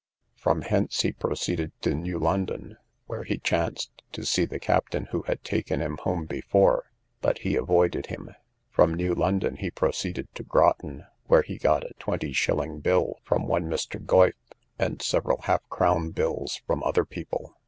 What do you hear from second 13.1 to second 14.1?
from one Mr.